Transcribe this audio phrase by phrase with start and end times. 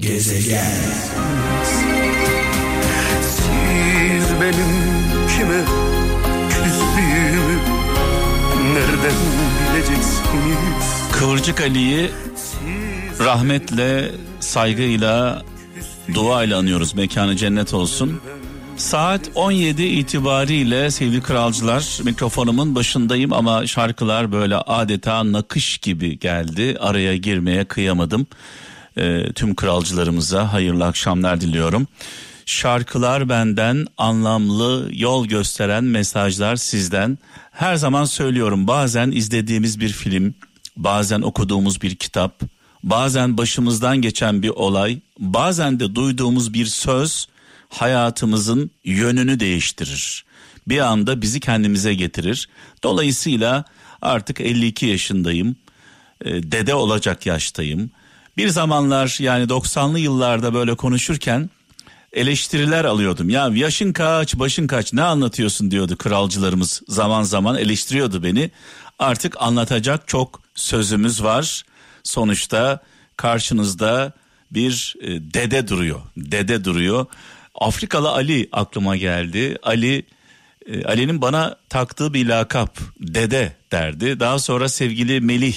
[0.00, 0.64] Gezegen
[3.22, 4.70] Siz benim
[5.36, 5.64] kime
[6.48, 7.58] küstüğümü
[8.74, 9.16] nereden
[9.74, 11.10] bileceksiniz?
[11.12, 12.10] Kıvırcık Ali'yi
[13.20, 14.10] rahmetle,
[14.40, 15.42] saygıyla,
[16.14, 16.94] duayla anıyoruz.
[16.94, 18.20] Mekanı cennet olsun.
[18.76, 26.76] Saat 17 itibariyle sevgili kralcılar mikrofonumun başındayım ama şarkılar böyle adeta nakış gibi geldi.
[26.80, 28.26] Araya girmeye kıyamadım.
[29.00, 31.86] E, tüm kralcılarımıza hayırlı akşamlar diliyorum.
[32.46, 37.18] Şarkılar benden, anlamlı, yol gösteren mesajlar sizden.
[37.50, 40.34] Her zaman söylüyorum bazen izlediğimiz bir film,
[40.76, 42.40] bazen okuduğumuz bir kitap,
[42.82, 47.26] bazen başımızdan geçen bir olay, bazen de duyduğumuz bir söz
[47.68, 50.24] hayatımızın yönünü değiştirir.
[50.68, 52.48] Bir anda bizi kendimize getirir.
[52.82, 53.64] Dolayısıyla
[54.02, 55.56] artık 52 yaşındayım.
[56.24, 57.90] E, dede olacak yaştayım.
[58.40, 61.50] Bir zamanlar yani 90'lı yıllarda böyle konuşurken
[62.12, 63.30] eleştiriler alıyordum.
[63.30, 66.82] Ya yaşın kaç, başın kaç, ne anlatıyorsun diyordu kralcılarımız.
[66.88, 68.50] Zaman zaman eleştiriyordu beni.
[68.98, 71.64] Artık anlatacak çok sözümüz var.
[72.02, 72.80] Sonuçta
[73.16, 74.12] karşınızda
[74.50, 76.00] bir e, dede duruyor.
[76.16, 77.06] Dede duruyor.
[77.54, 79.58] Afrikalı Ali aklıma geldi.
[79.62, 80.06] Ali
[80.66, 84.20] e, Ali'nin bana taktığı bir lakap dede derdi.
[84.20, 85.56] Daha sonra sevgili Melih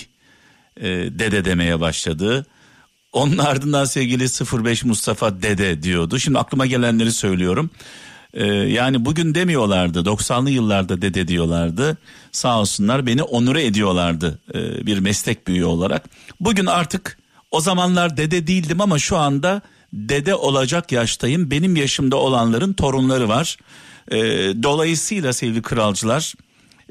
[0.78, 2.46] e, dede demeye başladı.
[3.14, 4.26] Onun ardından sevgili
[4.64, 6.20] 05 Mustafa dede diyordu.
[6.20, 7.70] Şimdi aklıma gelenleri söylüyorum.
[8.34, 11.98] Ee, yani bugün demiyorlardı 90'lı yıllarda dede diyorlardı.
[12.32, 16.04] Sağ olsunlar beni onure ediyorlardı e, bir meslek büyüğü olarak.
[16.40, 17.18] Bugün artık
[17.52, 19.62] o zamanlar dede değildim ama şu anda
[19.94, 21.52] dede olacak yaştayım.
[21.52, 23.58] Benim yaşımda olanların torunları var.
[24.12, 24.18] E,
[24.64, 26.34] dolayısıyla sevgili kralcılar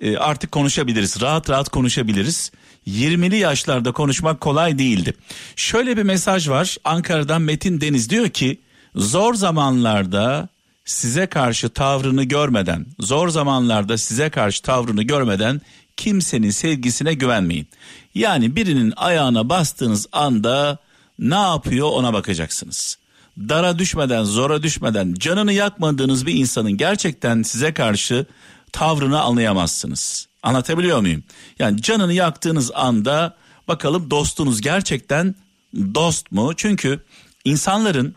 [0.03, 1.21] e, artık konuşabiliriz.
[1.21, 2.53] Rahat rahat konuşabiliriz.
[2.87, 5.15] 20'li yaşlarda konuşmak kolay değildi.
[5.57, 6.77] Şöyle bir mesaj var.
[6.85, 8.61] Ankara'dan Metin Deniz diyor ki
[8.95, 10.49] zor zamanlarda
[10.85, 15.61] size karşı tavrını görmeden, zor zamanlarda size karşı tavrını görmeden
[15.97, 17.69] kimsenin sevgisine güvenmeyin.
[18.15, 20.79] Yani birinin ayağına bastığınız anda
[21.19, 22.99] ne yapıyor ona bakacaksınız.
[23.39, 28.27] Dara düşmeden, zora düşmeden canını yakmadığınız bir insanın gerçekten size karşı
[28.73, 30.29] tavrını anlayamazsınız.
[30.43, 31.25] Anlatabiliyor muyum?
[31.59, 33.37] Yani canını yaktığınız anda
[33.69, 35.35] bakalım dostunuz gerçekten
[35.75, 36.53] dost mu?
[36.57, 37.05] Çünkü
[37.45, 38.15] insanların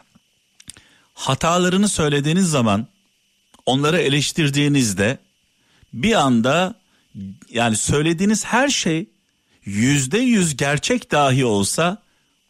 [1.14, 2.88] hatalarını söylediğiniz zaman
[3.66, 5.18] onları eleştirdiğinizde
[5.94, 6.76] bir anda
[7.50, 9.06] yani söylediğiniz her şey
[9.66, 11.98] yüzde yüz gerçek dahi olsa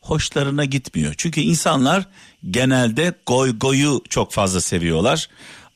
[0.02, 1.14] hoşlarına gitmiyor.
[1.18, 2.06] Çünkü insanlar
[2.52, 5.30] genelde goy goyu çok fazla seviyorlar.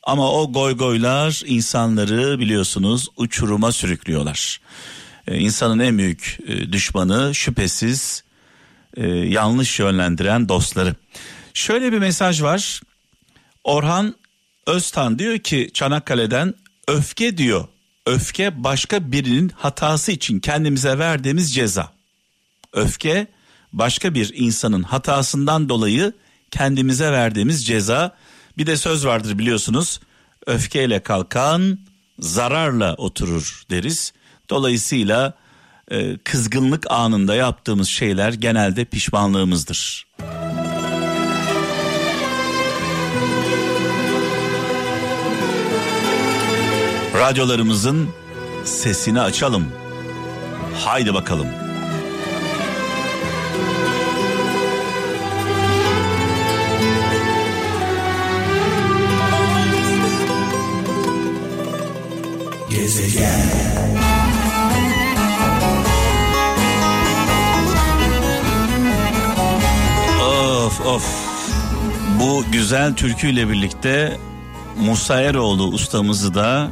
[0.09, 4.61] Ama o goy goylar insanları biliyorsunuz uçuruma sürüklüyorlar.
[5.27, 8.23] Ee, insanın en büyük e, düşmanı şüphesiz
[8.97, 10.95] e, yanlış yönlendiren dostları.
[11.53, 12.81] Şöyle bir mesaj var.
[13.63, 14.15] Orhan
[14.67, 16.53] Öztan diyor ki Çanakkale'den
[16.87, 17.67] öfke diyor.
[18.05, 21.91] Öfke başka birinin hatası için kendimize verdiğimiz ceza.
[22.73, 23.27] Öfke
[23.73, 26.13] başka bir insanın hatasından dolayı
[26.51, 28.15] kendimize verdiğimiz ceza.
[28.59, 29.99] Bir de söz vardır biliyorsunuz.
[30.47, 31.79] Öfkeyle kalkan
[32.19, 34.13] zararla oturur deriz.
[34.49, 35.33] Dolayısıyla
[35.91, 40.07] e, kızgınlık anında yaptığımız şeyler genelde pişmanlığımızdır.
[47.13, 48.09] Radyolarımızın
[48.63, 49.71] sesini açalım.
[50.75, 51.47] Haydi bakalım.
[62.89, 63.39] Gezegen
[70.21, 71.03] Of of.
[72.19, 74.17] Bu güzel türküyle birlikte
[74.79, 76.71] Musa Eroğlu ustamızı da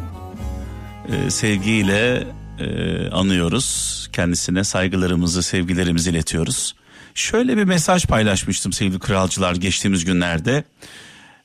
[1.10, 2.28] e, sevgiyle
[2.60, 4.10] e, anıyoruz.
[4.14, 6.76] Kendisine saygılarımızı, sevgilerimizi iletiyoruz.
[7.16, 10.64] Şöyle bir mesaj paylaşmıştım sevgili kralcılar geçtiğimiz günlerde.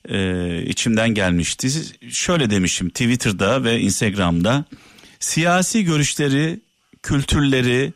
[0.09, 1.71] E, içimden gelmişti.
[2.11, 4.65] Şöyle demişim Twitter'da ve Instagram'da.
[5.21, 6.61] Siyasi görüşleri,
[7.03, 7.93] kültürleri,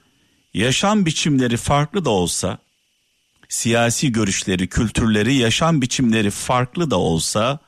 [0.54, 2.58] yaşam biçimleri farklı da olsa,
[3.48, 7.58] siyasi görüşleri, kültürleri, yaşam biçimleri farklı da olsa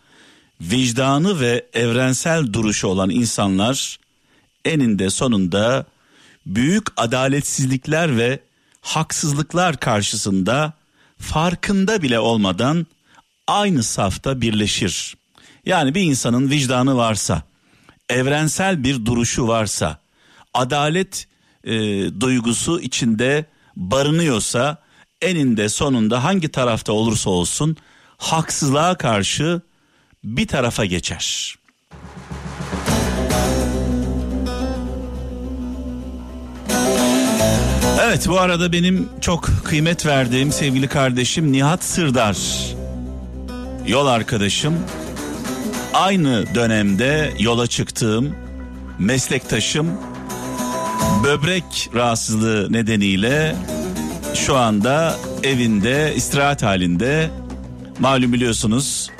[0.60, 3.98] vicdanı ve evrensel duruşu olan insanlar
[4.64, 5.86] eninde sonunda
[6.46, 8.40] büyük adaletsizlikler ve
[8.80, 10.72] haksızlıklar karşısında
[11.18, 12.86] farkında bile olmadan
[13.48, 15.16] aynı safta birleşir.
[15.66, 17.42] Yani bir insanın vicdanı varsa,
[18.10, 19.98] evrensel bir duruşu varsa,
[20.54, 21.28] adalet
[21.64, 21.70] e,
[22.20, 23.44] duygusu içinde
[23.76, 24.76] barınıyorsa
[25.22, 27.76] eninde sonunda hangi tarafta olursa olsun
[28.16, 29.60] haksızlığa karşı
[30.24, 31.54] bir tarafa geçer.
[38.02, 42.36] Evet bu arada benim çok kıymet verdiğim sevgili kardeşim Nihat Sırdar.
[43.88, 44.74] Yol arkadaşım.
[45.94, 48.34] Aynı dönemde yola çıktığım
[48.98, 49.86] meslektaşım
[51.24, 53.56] böbrek rahatsızlığı nedeniyle
[54.34, 57.30] şu anda evinde istirahat halinde
[57.98, 59.10] malum biliyorsunuz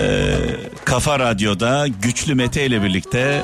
[0.00, 0.36] e,
[0.84, 3.42] Kafa Radyo'da Güçlü Mete ile birlikte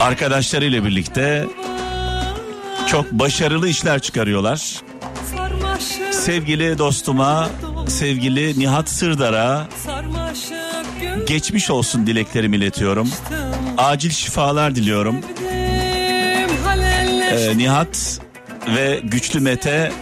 [0.00, 1.46] arkadaşlarıyla birlikte
[2.86, 4.80] çok başarılı işler çıkarıyorlar.
[6.26, 7.48] Sevgili dostuma,
[7.88, 9.68] sevgili Nihat Sırdar'a
[11.26, 13.10] geçmiş olsun dileklerimi iletiyorum.
[13.78, 15.20] Acil şifalar diliyorum.
[17.30, 18.20] Ee, Nihat
[18.74, 19.92] ve Güçlü Mete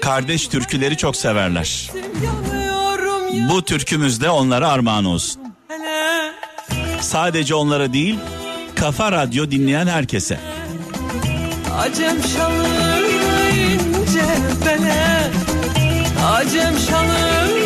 [0.00, 1.90] kardeş türküleri çok severler.
[3.50, 5.42] Bu türkümüz de onlara armağan olsun.
[7.00, 8.18] Sadece onlara değil,
[8.74, 10.38] Kafa Radyo dinleyen herkese.
[11.78, 12.66] Acem şalı
[13.52, 14.24] ince
[14.66, 15.45] bele
[16.26, 17.58] Acem şalı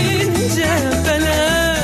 [0.00, 0.68] ince
[1.08, 1.76] bele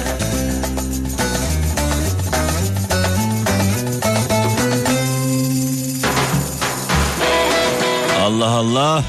[8.23, 9.05] Allah Allah.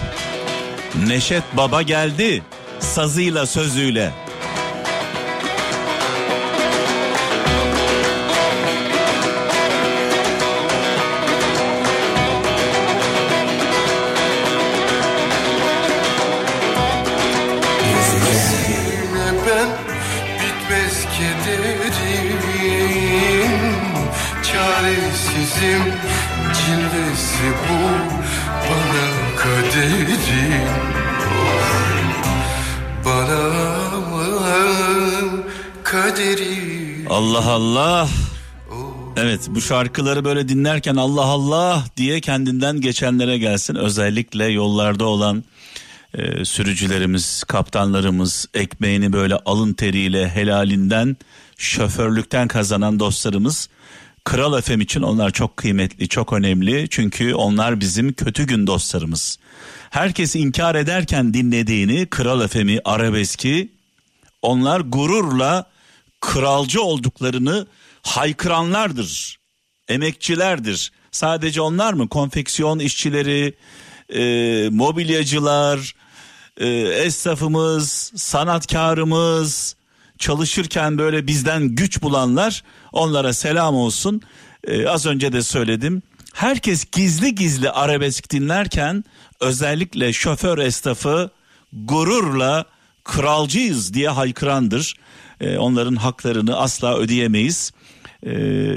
[1.08, 2.44] Neşet Baba geldi
[2.80, 4.12] sazıyla sözüyle
[37.10, 38.10] Allah Allah.
[39.18, 43.76] Evet bu şarkıları böyle dinlerken Allah Allah diye kendinden geçenlere gelsin.
[43.76, 45.44] Özellikle yollarda olan
[46.14, 51.18] e, sürücülerimiz, kaptanlarımız, ekmeğini böyle alın teriyle helalinden,
[51.58, 53.70] şoförlükten kazanan dostlarımız.
[54.24, 56.88] Kral FM için onlar çok kıymetli, çok önemli.
[56.90, 59.40] Çünkü onlar bizim kötü gün dostlarımız.
[59.90, 63.72] Herkes inkar ederken dinlediğini, Kral FM'i, Arabeski,
[64.42, 65.70] onlar gururla
[66.22, 67.68] kralcı olduklarını
[68.02, 69.40] haykıranlardır.
[69.88, 70.92] Emekçilerdir.
[71.12, 72.10] Sadece onlar mı?
[72.10, 73.56] Konfeksiyon işçileri,
[74.10, 75.96] e, mobilyacılar,
[76.58, 79.76] e, esnafımız, sanatkarımız,
[80.18, 82.64] çalışırken böyle bizden güç bulanlar
[82.94, 84.22] onlara selam olsun.
[84.68, 86.02] E, az önce de söyledim.
[86.34, 89.04] Herkes gizli gizli arabesk dinlerken
[89.40, 91.30] özellikle şoför esnafı
[91.74, 92.66] gururla
[93.04, 94.96] kralcıyız diye haykırandır.
[95.42, 97.72] E, onların haklarını asla ödeyemeyiz.
[98.24, 98.32] E,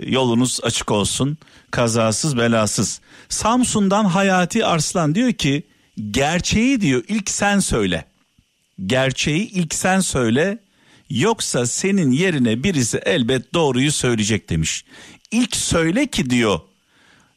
[0.06, 1.38] yolunuz açık olsun.
[1.70, 3.00] Kazasız belasız.
[3.28, 5.66] Samsun'dan Hayati Arslan diyor ki
[6.10, 8.04] gerçeği diyor ilk sen söyle.
[8.86, 10.58] Gerçeği ilk sen söyle
[11.10, 14.84] yoksa senin yerine birisi elbet doğruyu söyleyecek demiş.
[15.30, 16.60] İlk söyle ki diyor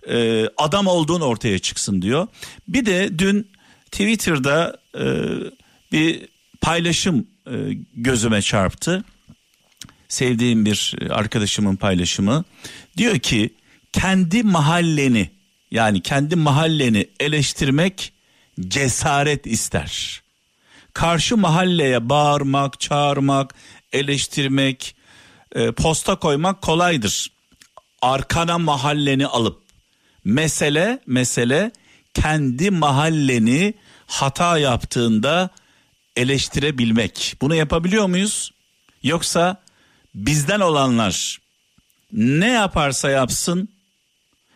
[0.10, 2.28] e, adam olduğun ortaya çıksın diyor.
[2.68, 3.52] Bir de dün
[3.92, 5.06] Twitter'da e,
[5.92, 6.28] bir
[6.62, 7.54] paylaşım e,
[7.94, 9.04] gözüme çarptı.
[10.08, 12.44] Sevdiğim bir arkadaşımın paylaşımı.
[12.98, 13.54] Diyor ki
[13.94, 15.30] kendi mahalleni
[15.72, 18.14] yani kendi mahalleni eleştirmek
[18.68, 20.22] cesaret ister.
[20.94, 23.56] Karşı mahalleye bağırmak, çağırmak,
[23.94, 24.96] eleştirmek,
[25.56, 27.32] e, posta koymak kolaydır.
[28.02, 29.62] Arkana mahalleni alıp
[30.26, 31.72] mesele mesele
[32.14, 33.74] kendi mahalleni
[34.08, 35.50] hata yaptığında
[36.16, 37.36] eleştirebilmek.
[37.42, 38.52] Bunu yapabiliyor muyuz?
[39.04, 39.62] Yoksa
[40.16, 41.38] bizden olanlar
[42.12, 43.70] ne yaparsa yapsın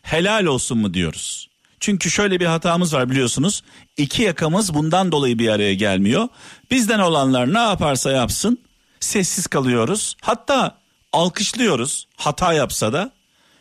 [0.01, 1.49] helal olsun mu diyoruz?
[1.83, 3.63] Çünkü şöyle bir hatamız var biliyorsunuz.
[3.97, 6.27] İki yakamız bundan dolayı bir araya gelmiyor.
[6.71, 8.59] Bizden olanlar ne yaparsa yapsın
[8.99, 10.15] sessiz kalıyoruz.
[10.21, 10.77] Hatta
[11.13, 13.11] alkışlıyoruz hata yapsa da.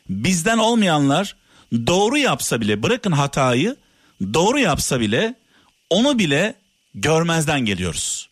[0.08, 1.36] Bizden olmayanlar
[1.86, 3.76] doğru yapsa bile bırakın hatayı
[4.34, 5.34] doğru yapsa bile
[5.90, 6.54] onu bile
[6.94, 8.28] görmezden geliyoruz.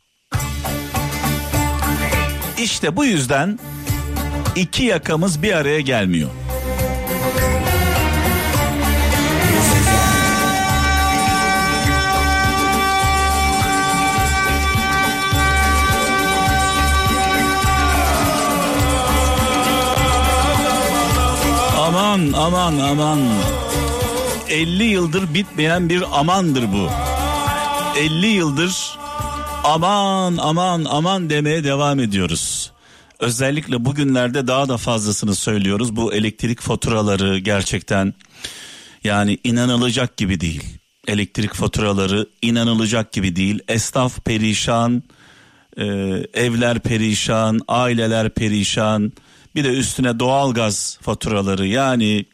[2.58, 3.58] İşte bu yüzden
[4.56, 6.39] iki yakamız bir araya gelmiyor.
[22.20, 23.18] Aman aman aman
[24.48, 26.88] 50 yıldır bitmeyen bir amandır bu.
[27.98, 28.98] 50 yıldır
[29.64, 32.72] aman aman aman demeye devam ediyoruz.
[33.20, 35.96] Özellikle bugünlerde daha da fazlasını söylüyoruz.
[35.96, 38.14] Bu elektrik faturaları gerçekten
[39.04, 40.64] yani inanılacak gibi değil.
[41.08, 43.58] Elektrik faturaları inanılacak gibi değil.
[43.68, 45.02] Esnaf perişan,
[45.76, 45.84] e,
[46.34, 49.12] evler perişan, aileler perişan.
[49.54, 52.24] Bir de üstüne doğalgaz faturaları yani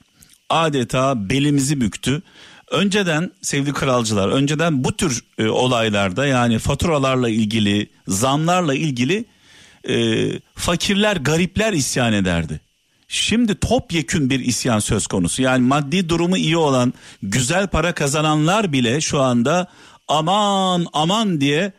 [0.51, 2.23] adeta belimizi büktü.
[2.71, 9.25] Önceden sevgili kralcılar, önceden bu tür e, olaylarda yani faturalarla ilgili, zamlarla ilgili
[9.89, 12.61] e, fakirler, garipler isyan ederdi.
[13.09, 15.43] Şimdi topyekün bir isyan söz konusu.
[15.43, 19.67] Yani maddi durumu iyi olan, güzel para kazananlar bile şu anda
[20.09, 21.73] aman aman diye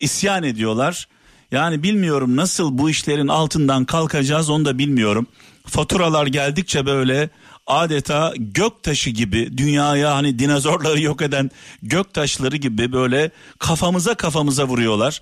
[0.00, 1.08] isyan ediyorlar.
[1.50, 5.26] Yani bilmiyorum nasıl bu işlerin altından kalkacağız onu da bilmiyorum.
[5.66, 7.30] Faturalar geldikçe böyle
[7.66, 11.50] adeta gök taşı gibi dünyaya hani dinozorları yok eden
[11.82, 15.20] gök taşları gibi böyle kafamıza kafamıza vuruyorlar.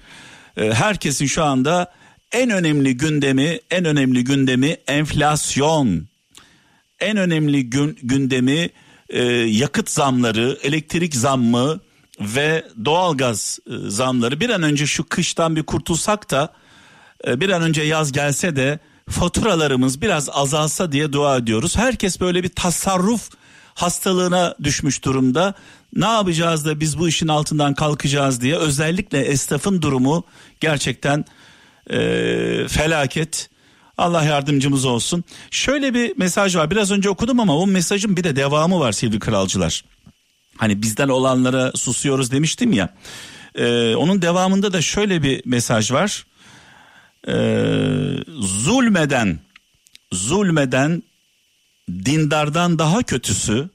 [0.57, 1.93] Ee, herkesin şu anda
[2.33, 6.07] en önemli gündemi en önemli gündemi enflasyon.
[7.01, 8.71] En önemli gün, gündemi
[9.09, 11.81] e, yakıt zamları, elektrik zammı
[12.21, 14.41] ve doğalgaz e, zamları.
[14.41, 16.53] Bir an önce şu kıştan bir kurtulsak da
[17.27, 21.77] e, bir an önce yaz gelse de faturalarımız biraz azalsa diye dua ediyoruz.
[21.77, 23.31] Herkes böyle bir tasarruf
[23.75, 25.55] hastalığına düşmüş durumda.
[25.93, 30.25] Ne yapacağız da biz bu işin altından kalkacağız diye özellikle esnafın durumu
[30.61, 31.25] gerçekten
[31.91, 31.99] e,
[32.69, 33.51] felaket.
[33.99, 35.25] Allah yardımcımız olsun.
[35.51, 36.71] Şöyle bir mesaj var.
[36.71, 39.85] Biraz önce okudum ama o mesajın bir de devamı var sevgili kralcılar.
[40.59, 42.95] Hani bizden olanlara susuyoruz demiştim ya.
[43.55, 46.25] E, onun devamında da şöyle bir mesaj var
[47.29, 47.35] e,
[48.41, 49.39] zulmeden
[50.13, 51.03] zulmeden
[51.89, 53.69] dindardan daha kötüsü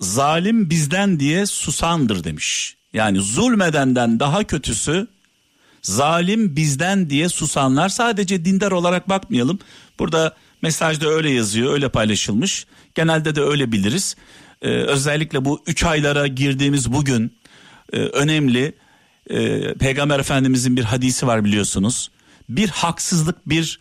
[0.00, 2.76] zalim bizden diye susandır demiş.
[2.92, 5.06] Yani zulmedenden daha kötüsü
[5.82, 9.58] zalim bizden diye susanlar sadece dindar olarak bakmayalım.
[9.98, 12.66] Burada mesajda öyle yazıyor öyle paylaşılmış.
[12.94, 14.16] Genelde de öyle biliriz.
[14.62, 17.38] Ee, özellikle bu üç aylara girdiğimiz bugün
[17.92, 18.74] e, önemli.
[19.30, 22.10] E, Peygamber Efendimizin bir hadisi var biliyorsunuz
[22.48, 23.80] bir haksızlık bir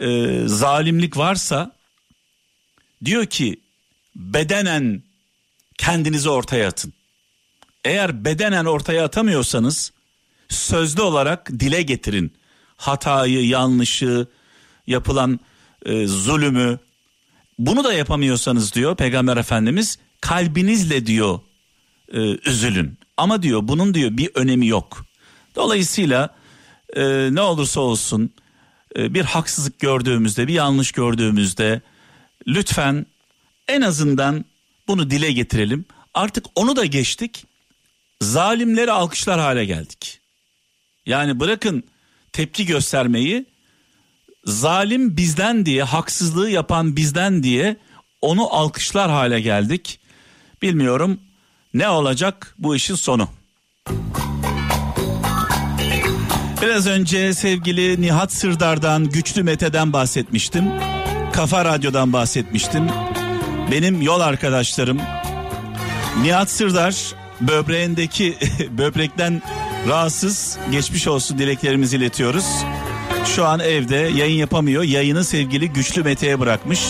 [0.00, 1.72] e, zalimlik varsa
[3.04, 3.60] diyor ki
[4.16, 5.02] bedenen
[5.78, 6.92] kendinizi ortaya atın.
[7.84, 9.92] Eğer bedenen ortaya atamıyorsanız
[10.48, 12.32] sözlü olarak dile getirin.
[12.76, 14.26] Hatayı, yanlışı,
[14.86, 15.40] yapılan
[15.86, 16.78] e, zulümü.
[17.58, 21.40] Bunu da yapamıyorsanız diyor Peygamber Efendimiz kalbinizle diyor
[22.12, 22.18] e,
[22.50, 22.98] üzülün.
[23.16, 25.06] Ama diyor bunun diyor bir önemi yok.
[25.56, 26.34] Dolayısıyla
[26.96, 28.30] e, ne olursa olsun
[28.96, 31.80] e, bir haksızlık gördüğümüzde bir yanlış gördüğümüzde
[32.46, 33.06] lütfen
[33.68, 34.44] en azından
[34.88, 35.84] bunu dile getirelim.
[36.14, 37.46] Artık onu da geçtik.
[38.22, 40.20] Zalimleri alkışlar hale geldik.
[41.06, 41.84] Yani bırakın
[42.32, 43.46] tepki göstermeyi
[44.44, 47.76] zalim bizden diye haksızlığı yapan bizden diye
[48.20, 50.00] onu alkışlar hale geldik.
[50.62, 51.20] Bilmiyorum
[51.74, 53.28] ne olacak bu işin sonu.
[56.62, 60.64] Biraz önce sevgili Nihat Sırdar'dan, Güçlü Mete'den bahsetmiştim.
[61.32, 62.88] Kafa Radyo'dan bahsetmiştim.
[63.70, 65.00] Benim yol arkadaşlarım
[66.22, 68.36] Nihat Sırdar böbreğindeki
[68.70, 69.42] böbrekten
[69.88, 72.46] rahatsız geçmiş olsun dileklerimizi iletiyoruz.
[73.24, 74.82] Şu an evde yayın yapamıyor.
[74.82, 76.80] Yayını sevgili Güçlü Mete'ye bırakmış.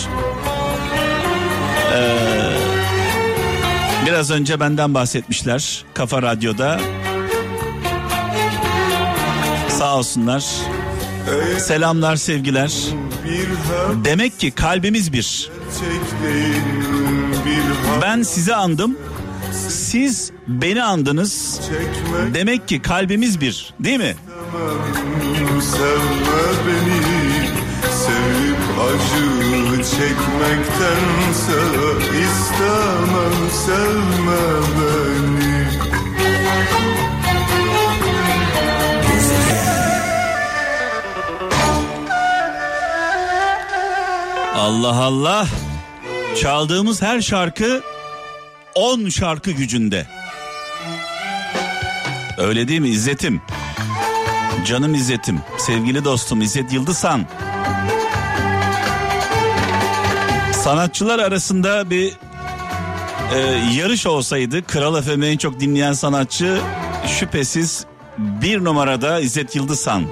[4.11, 6.79] Biraz önce benden bahsetmişler Kafa Radyo'da.
[9.69, 10.45] Sağ olsunlar.
[11.59, 12.73] Selamlar sevgiler.
[14.05, 15.51] Demek ki kalbimiz bir.
[18.01, 18.97] Ben sizi andım.
[19.69, 21.59] Siz beni andınız.
[22.33, 24.15] Demek ki kalbimiz bir, değil mi?
[25.61, 27.10] Sevme beni,
[29.97, 31.59] çekmektense
[32.23, 34.43] istemem sevme
[34.77, 35.51] beni.
[44.55, 45.47] Allah Allah.
[46.41, 47.81] Çaldığımız her şarkı
[48.75, 50.07] 10 şarkı gücünde.
[52.37, 53.41] Öyle değil mi İzzet'im?
[54.65, 57.27] Canım İzzet'im, sevgili dostum İzzet Yıldızhan.
[60.63, 62.13] Sanatçılar arasında bir
[63.35, 63.39] e,
[63.77, 66.61] yarış olsaydı Kral FM'i en çok dinleyen sanatçı
[67.07, 67.85] şüphesiz
[68.17, 70.03] bir numarada İzzet Yıldızhan.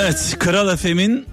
[0.00, 1.26] Evet, Kral FM'in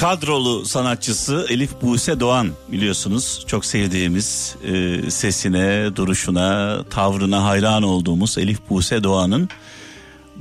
[0.00, 8.58] kadrolu sanatçısı Elif Buse Doğan biliyorsunuz çok sevdiğimiz e, sesine, duruşuna, tavrına hayran olduğumuz Elif
[8.70, 9.48] Buse Doğan'ın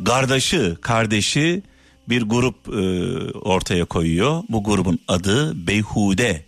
[0.06, 1.64] kardeşi, kardeşi
[2.10, 2.82] bir grup e,
[3.32, 4.44] ortaya koyuyor.
[4.50, 6.46] Bu grubun adı Beyhude.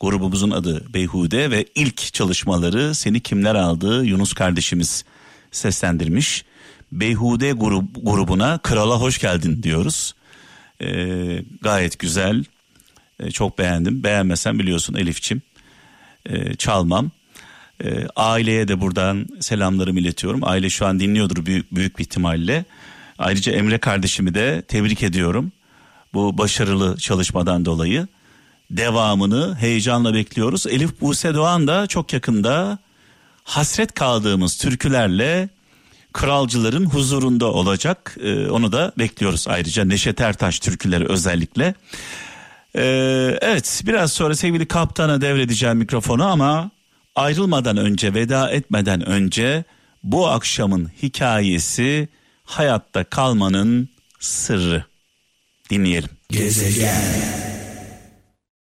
[0.00, 5.04] Grubumuzun adı Beyhude ve ilk çalışmaları Seni Kimler Aldı Yunus kardeşimiz
[5.52, 6.44] seslendirmiş.
[6.92, 10.14] Beyhude grup, grubuna krala hoş geldin diyoruz.
[10.80, 10.86] E,
[11.62, 12.44] gayet güzel.
[13.20, 14.02] E, çok beğendim.
[14.02, 15.42] Beğenmesen biliyorsun Elifçim.
[16.26, 17.10] E, çalmam.
[17.84, 20.40] E, aileye de buradan selamlarımı iletiyorum.
[20.44, 22.64] Aile şu an dinliyordur büyük, büyük bir ihtimalle.
[23.18, 25.52] Ayrıca Emre kardeşimi de tebrik ediyorum.
[26.14, 28.06] Bu başarılı çalışmadan dolayı.
[28.70, 30.66] Devamını heyecanla bekliyoruz.
[30.66, 32.78] Elif Buse Doğan da çok yakında
[33.44, 35.48] hasret kaldığımız türkülerle
[36.12, 38.16] kralcıların huzurunda olacak.
[38.22, 41.74] Ee, onu da bekliyoruz ayrıca Neşet Ertaş türküleri özellikle.
[42.76, 46.70] Ee, evet biraz sonra sevgili kaptana devredeceğim mikrofonu ama
[47.14, 49.64] ayrılmadan önce veda etmeden önce
[50.02, 52.08] bu akşamın hikayesi
[52.44, 53.88] hayatta kalmanın
[54.20, 54.84] sırrı.
[55.70, 56.10] Dinleyelim.
[56.28, 57.43] Gezegen